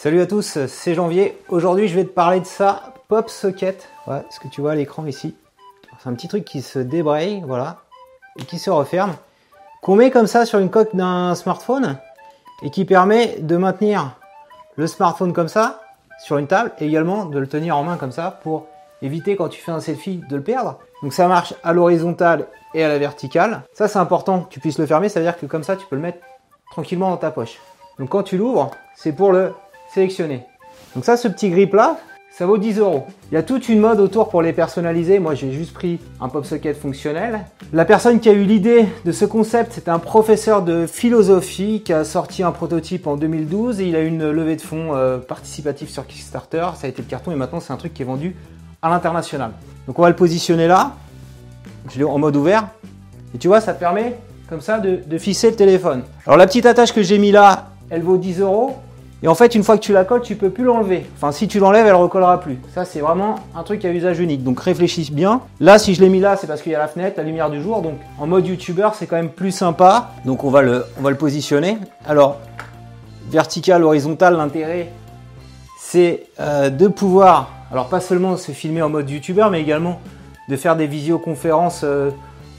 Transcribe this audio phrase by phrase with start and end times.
[0.00, 1.36] Salut à tous, c'est Janvier.
[1.48, 3.88] Aujourd'hui, je vais te parler de ça, Pop Socket.
[4.30, 5.34] Ce que tu vois à l'écran ici?
[5.98, 7.78] C'est un petit truc qui se débraye, voilà,
[8.38, 9.16] et qui se referme,
[9.82, 11.98] qu'on met comme ça sur une coque d'un smartphone
[12.62, 14.14] et qui permet de maintenir
[14.76, 15.80] le smartphone comme ça
[16.22, 18.68] sur une table et également de le tenir en main comme ça pour
[19.02, 20.78] éviter quand tu fais un selfie de le perdre.
[21.02, 23.62] Donc ça marche à l'horizontale et à la verticale.
[23.72, 25.86] Ça c'est important que tu puisses le fermer, ça veut dire que comme ça tu
[25.86, 26.20] peux le mettre
[26.70, 27.58] tranquillement dans ta poche.
[27.98, 29.54] Donc quand tu l'ouvres, c'est pour le
[29.92, 30.44] sélectionner.
[30.94, 31.98] Donc ça, ce petit grip là,
[32.38, 33.04] ça vaut 10 euros.
[33.32, 35.18] Il y a toute une mode autour pour les personnaliser.
[35.18, 37.40] Moi, j'ai juste pris un pop socket fonctionnel.
[37.72, 41.92] La personne qui a eu l'idée de ce concept, c'est un professeur de philosophie qui
[41.92, 45.18] a sorti un prototype en 2012 et il a eu une levée de fonds euh,
[45.18, 46.64] participative sur Kickstarter.
[46.76, 48.36] Ça a été le carton et maintenant c'est un truc qui est vendu
[48.82, 49.50] à l'international.
[49.88, 50.92] Donc on va le positionner là.
[52.04, 52.68] En mode ouvert.
[53.34, 54.16] Et tu vois, ça permet
[54.48, 56.04] comme ça de, de fisser le téléphone.
[56.24, 58.76] Alors la petite attache que j'ai mis là, elle vaut 10 euros.
[59.22, 61.04] Et en fait, une fois que tu la colles, tu peux plus l'enlever.
[61.16, 62.58] Enfin, si tu l'enlèves, elle recollera plus.
[62.72, 64.44] Ça, c'est vraiment un truc à usage unique.
[64.44, 65.40] Donc réfléchis bien.
[65.58, 67.50] Là, si je l'ai mis là, c'est parce qu'il y a la fenêtre, la lumière
[67.50, 67.82] du jour.
[67.82, 70.12] Donc en mode youtubeur, c'est quand même plus sympa.
[70.24, 71.78] Donc on va le, on va le positionner.
[72.06, 72.36] Alors,
[73.28, 74.92] vertical, horizontal, l'intérêt,
[75.80, 80.00] c'est euh, de pouvoir, alors pas seulement se filmer en mode youtubeur, mais également
[80.48, 82.10] de faire des visioconférences euh,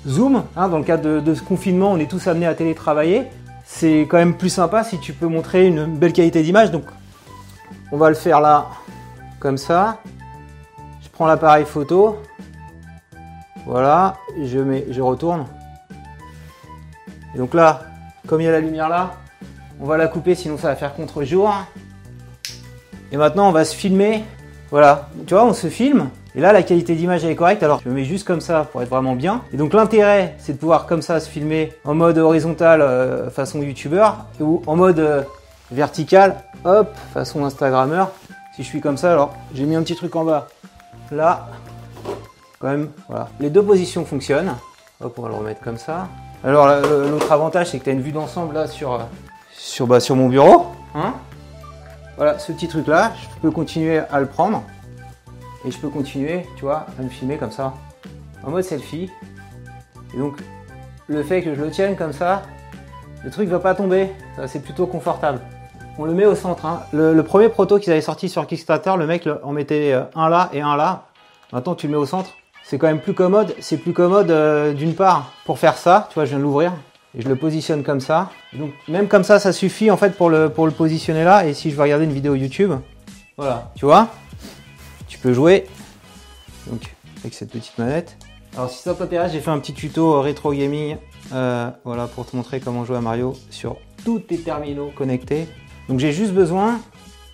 [0.05, 0.43] Zoom.
[0.57, 3.27] Hein, dans le cadre de, de ce confinement, on est tous amenés à télétravailler
[3.71, 6.71] c'est quand même plus sympa si tu peux montrer une belle qualité d'image.
[6.71, 6.85] Donc
[7.91, 8.67] on va le faire là,
[9.39, 10.01] comme ça.
[11.01, 12.17] Je prends l'appareil photo.
[13.67, 15.45] Voilà, je, mets, je retourne.
[17.35, 17.83] Et donc là,
[18.27, 19.13] comme il y a la lumière là,
[19.79, 21.53] on va la couper sinon ça va faire contre-jour.
[23.11, 24.23] Et maintenant on va se filmer.
[24.71, 26.09] Voilà, tu vois, on se filme.
[26.39, 27.63] Et là, la qualité d'image est correcte.
[27.63, 29.41] Alors, je me mets juste comme ça pour être vraiment bien.
[29.51, 33.61] Et donc, l'intérêt, c'est de pouvoir comme ça se filmer en mode horizontal, euh, façon
[33.61, 35.21] youtubeur, ou en mode euh,
[35.69, 38.11] vertical, hop, façon instagrammeur.
[38.55, 40.47] Si je suis comme ça, alors, j'ai mis un petit truc en bas.
[41.11, 41.49] Là,
[42.59, 43.27] quand même, voilà.
[43.41, 44.55] Les deux positions fonctionnent.
[45.03, 46.07] Hop, on va le remettre comme ça.
[46.45, 48.99] Alors, l'autre avantage, c'est que tu as une vue d'ensemble là sur, euh,
[49.51, 50.67] sur, bah, sur mon bureau.
[50.95, 51.15] Hein?
[52.15, 54.63] Voilà, ce petit truc là, je peux continuer à le prendre
[55.65, 57.73] et je peux continuer, tu vois, à me filmer comme ça,
[58.43, 59.09] en mode selfie.
[60.13, 60.37] Et donc,
[61.07, 62.43] le fait que je le tienne comme ça,
[63.23, 64.09] le truc va pas tomber,
[64.47, 65.41] c'est plutôt confortable.
[65.97, 66.65] On le met au centre.
[66.65, 66.81] Hein.
[66.93, 70.49] Le, premier proto qu'ils avaient sorti sur Kickstarter, le mec en mettait euh, un là
[70.53, 71.07] et un là.
[71.51, 72.37] Maintenant, tu le mets au centre.
[72.63, 73.53] C'est quand même plus commode.
[73.59, 76.07] C'est plus commode euh, d'une part pour faire ça.
[76.09, 76.71] Tu vois, je viens de l'ouvrir
[77.17, 78.29] et je le positionne comme ça.
[78.53, 81.45] Donc, même comme ça, ça suffit en fait pour le, pour le positionner là.
[81.45, 82.71] Et si je veux regarder une vidéo YouTube,
[83.35, 84.07] voilà, tu vois,
[85.09, 85.65] tu peux jouer
[86.67, 88.15] donc, avec cette petite manette.
[88.55, 90.95] Alors si ça t'intéresse, j'ai fait un petit tuto rétro gaming
[91.33, 95.47] euh, voilà, pour te montrer comment jouer à Mario sur tous tes terminaux connectés.
[95.89, 96.79] Donc j'ai juste besoin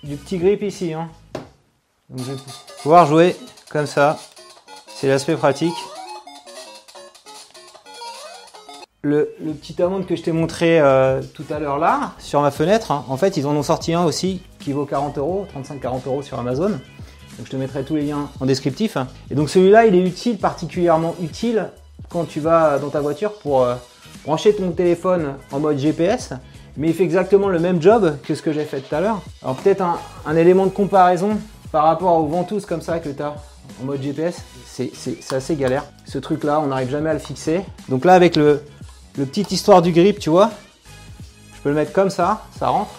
[0.02, 0.92] du petit grip ici.
[0.92, 1.08] Hein.
[2.10, 2.38] Donc je vais
[2.82, 3.36] pouvoir jouer
[3.70, 4.18] comme ça.
[4.88, 5.74] C'est l'aspect pratique.
[9.02, 12.90] Le, petit amende que je t'ai montré euh, tout à l'heure là, sur ma fenêtre,
[12.90, 16.22] hein, en fait ils en ont sorti un aussi qui vaut 40 euros, 35-40 euros
[16.22, 16.72] sur Amazon.
[17.44, 18.96] Je te mettrai tous les liens en descriptif.
[19.30, 21.68] Et donc celui-là, il est utile, particulièrement utile
[22.08, 23.74] quand tu vas dans ta voiture pour euh,
[24.24, 26.32] brancher ton téléphone en mode GPS.
[26.76, 29.22] Mais il fait exactement le même job que ce que j'ai fait tout à l'heure.
[29.42, 31.38] Alors peut-être un, élément de comparaison
[31.72, 33.34] par rapport aux ventouses comme ça que tu as
[33.82, 34.92] en mode GPS, c'est
[35.32, 35.84] assez galère.
[36.04, 37.62] Ce truc-là, on n'arrive jamais à le fixer.
[37.88, 38.62] Donc là, avec le,
[39.18, 40.50] le petite histoire du grip, tu vois,
[41.56, 42.90] je peux le mettre comme ça, ça rentre.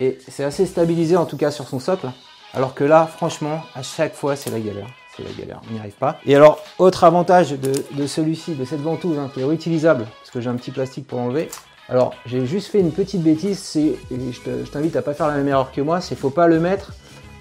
[0.00, 2.08] Et c'est assez stabilisé en tout cas sur son socle.
[2.56, 4.86] Alors que là, franchement, à chaque fois, c'est la galère.
[5.14, 6.18] C'est la galère, on n'y arrive pas.
[6.24, 10.40] Et alors, autre avantage de, celui-ci, de cette ventouse, hein, qui est réutilisable, parce que
[10.40, 11.50] j'ai un petit plastique pour l'enlever.
[11.90, 15.48] Alors, j'ai juste fait une petite bêtise, c'est, je t'invite à pas faire la même
[15.48, 16.94] erreur que moi, c'est faut pas le mettre,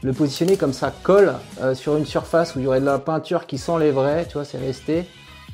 [0.03, 2.99] le positionner comme ça colle euh, sur une surface où il y aurait de la
[2.99, 5.05] peinture qui s'enlèverait, tu vois, c'est resté.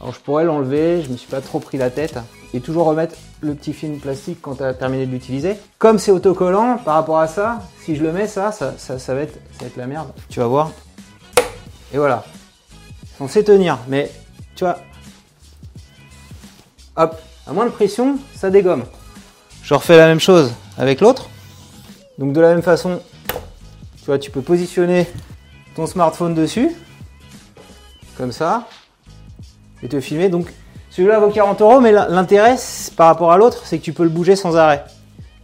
[0.01, 2.17] Alors je pourrais l'enlever, je me suis pas trop pris la tête.
[2.53, 5.55] Et toujours remettre le petit film plastique quand tu as terminé de l'utiliser.
[5.77, 9.21] Comme c'est autocollant, par rapport à ça, si je le mets ça, ça, ça, va,
[9.21, 10.09] être, ça va être la merde.
[10.27, 10.71] Tu vas voir.
[11.93, 12.25] Et voilà.
[13.17, 14.11] Censé tenir, mais
[14.55, 14.79] tu vois.
[16.97, 18.83] Hop, à moins de pression, ça dégomme.
[19.63, 21.29] Je refais la même chose avec l'autre.
[22.17, 22.99] Donc de la même façon,
[23.99, 25.07] tu vois, tu peux positionner
[25.75, 26.71] ton smartphone dessus,
[28.17, 28.67] comme ça,
[29.83, 30.29] et te filmer.
[30.29, 30.47] Donc
[30.89, 32.55] celui-là vaut 40 euros, mais l'intérêt
[32.95, 34.83] par rapport à l'autre, c'est que tu peux le bouger sans arrêt.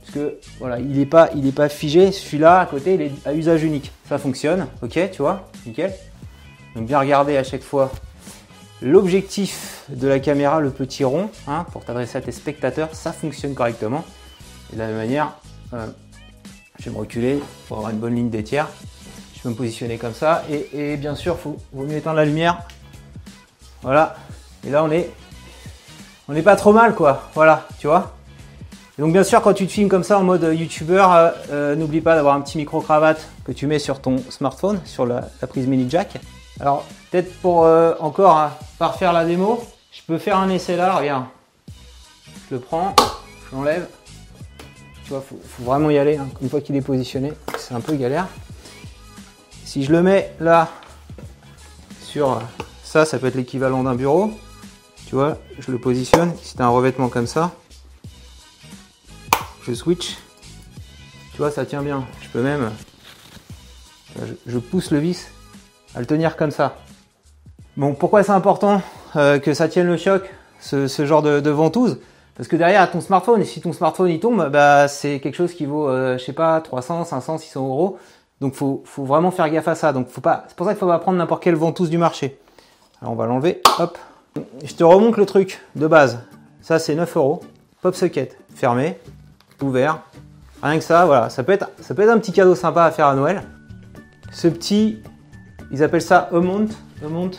[0.01, 2.12] Parce que voilà, il n'est pas, il pas figé.
[2.12, 3.92] Celui-là à côté, il est à usage unique.
[4.07, 5.94] Ça fonctionne, ok, tu vois, nickel.
[6.75, 7.92] Donc bien regarder à chaque fois
[8.81, 13.54] l'objectif de la caméra, le petit rond, hein, pour t'adresser à tes spectateurs, ça fonctionne
[13.54, 14.04] correctement.
[14.72, 15.33] Et de la même manière,
[15.74, 15.88] euh,
[16.80, 18.68] Je vais me reculer pour avoir une bonne ligne des tiers.
[19.36, 20.44] Je peux me positionner comme ça.
[20.50, 22.60] Et, bien sûr, il vaut mieux éteindre la lumière.
[23.81, 24.15] Voilà.
[24.65, 25.09] Et là, on est,
[26.27, 27.29] on n'est pas trop mal, quoi.
[27.33, 28.13] Voilà, tu vois.
[28.97, 32.01] donc, bien sûr, quand tu te filmes comme ça en mode youtubeur, euh, euh, n'oublie
[32.01, 35.89] pas d'avoir un petit micro-cravate que tu mets sur ton smartphone, sur la, prise mini
[35.89, 36.18] jack.
[36.59, 41.25] Alors, peut-être pour euh, encore hein, la démo, je peux faire un essai là, regarde.
[42.50, 42.95] Je le prends,
[43.50, 43.88] je l'enlève.
[45.03, 46.18] Tu vois, faut, faut vraiment y aller.
[46.18, 46.27] Hein.
[46.41, 48.27] Une fois qu'il est positionné, c'est un peu galère.
[49.63, 50.68] Si je le mets là,
[52.01, 52.41] sur
[53.05, 54.31] ça, peut être l'équivalent d'un bureau.
[55.07, 56.31] Tu vois, je le positionne.
[56.41, 57.51] C'est un revêtement comme ça.
[59.63, 60.17] Je switch.
[61.31, 62.05] Tu vois, ça tient bien.
[62.21, 62.71] Je peux même.
[64.45, 65.29] Je pousse le vis
[65.95, 66.77] à le tenir comme ça.
[67.75, 68.81] Bon, pourquoi c'est important
[69.15, 70.23] euh, que ça tienne le choc,
[70.59, 71.99] ce, genre de ventouse?
[72.38, 75.65] Parce que derrière ton smartphone, si ton smartphone il tombe, bah c'est quelque chose qui
[75.65, 77.97] vaut, euh, je sais pas, 300, 500, 600 euros.
[78.41, 79.91] Donc faut, faut vraiment faire gaffe à ça.
[79.91, 82.38] Donc faut pas, c'est pour ça qu'il faut pas prendre n'importe quelle ventouse du marché.
[83.01, 83.97] Alors on va l'enlever, hop.
[84.63, 86.19] Je te remonte le truc de base.
[86.61, 87.41] Ça c'est 9 euros.
[87.81, 88.97] Pop socket, fermé,
[89.61, 89.99] ouvert.
[90.63, 91.29] Rien que ça, voilà.
[91.29, 93.44] Ça peut être, ça peut un petit cadeau sympa à faire à Noël.
[94.31, 95.01] Ce petit,
[95.71, 96.69] ils appellent ça a mount,
[97.03, 97.31] mount,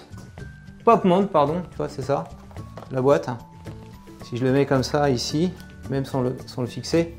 [0.84, 1.62] pop mount, pardon.
[1.70, 2.24] Tu vois, c'est ça,
[2.92, 3.28] la boîte.
[4.24, 5.52] Si je le mets comme ça ici,
[5.90, 7.16] même sans le, le fixer,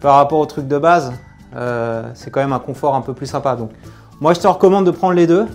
[0.00, 1.12] par rapport au truc de base,
[1.56, 3.56] euh, c'est quand même un confort un peu plus sympa.
[3.56, 3.70] Donc,
[4.20, 5.46] moi, je te recommande de prendre les deux.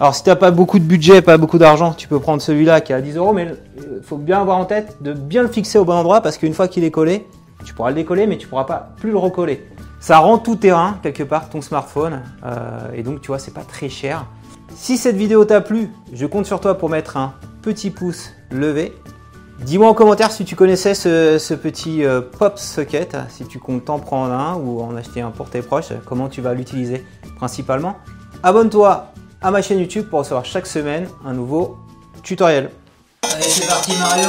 [0.00, 2.80] Alors, si tu n'as pas beaucoup de budget, pas beaucoup d'argent, tu peux prendre celui-là
[2.80, 3.48] qui est à 10 euros, mais
[3.78, 6.54] il faut bien avoir en tête de bien le fixer au bon endroit parce qu'une
[6.54, 7.26] fois qu'il est collé,
[7.64, 9.66] tu pourras le décoller, mais tu pourras pas plus le recoller.
[9.98, 13.64] Ça rend tout terrain quelque part ton smartphone, euh, et donc tu vois, c'est pas
[13.64, 14.26] très cher.
[14.76, 18.94] Si cette vidéo t'a plu, je compte sur toi pour mettre un petit pouce levé,
[19.64, 23.98] Dis-moi en commentaire si tu connaissais ce, petit euh, pop socket, si tu comptes t'en
[23.98, 27.04] prendre un ou en acheter un pour tes proches, comment tu vas l'utiliser
[27.36, 27.96] principalement.
[28.44, 31.76] Abonne-toi à ma chaîne YouTube pour recevoir chaque semaine un nouveau
[32.22, 32.70] tutoriel.
[33.22, 34.28] Allez, c'est parti Mario.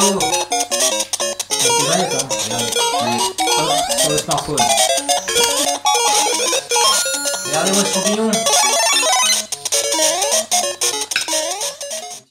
[3.60, 4.58] Hop, sur le smartphone.
[7.46, 8.32] Regardez-moi ce champignon